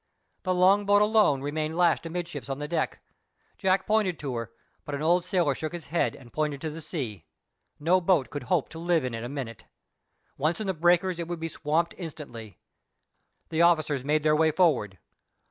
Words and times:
The 0.41 0.55
long 0.55 0.87
boat 0.87 1.03
alone 1.03 1.43
remained 1.43 1.77
lashed 1.77 2.07
amidships 2.07 2.49
on 2.49 2.57
the 2.57 2.67
deck. 2.67 3.03
Jack 3.59 3.85
pointed 3.85 4.17
to 4.17 4.33
her, 4.33 4.51
but 4.83 4.95
an 4.95 5.03
old 5.03 5.23
sailor 5.23 5.53
shook 5.53 5.73
his 5.73 5.85
head 5.93 6.15
and 6.15 6.33
pointed 6.33 6.59
to 6.61 6.71
the 6.71 6.81
sea. 6.81 7.27
No 7.79 8.01
boat 8.01 8.31
could 8.31 8.45
hope 8.45 8.67
to 8.69 8.79
live 8.79 9.05
in 9.05 9.13
it 9.13 9.23
a 9.23 9.29
minute. 9.29 9.65
Once 10.39 10.59
in 10.59 10.65
the 10.65 10.73
breakers 10.73 11.19
it 11.19 11.27
would 11.27 11.39
be 11.39 11.49
swamped 11.49 11.93
instantly. 11.99 12.57
The 13.49 13.61
officers 13.61 14.03
made 14.03 14.23
their 14.23 14.35
way 14.35 14.49
forward. 14.49 14.97